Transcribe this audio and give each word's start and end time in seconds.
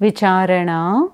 विचारणा 0.00 1.06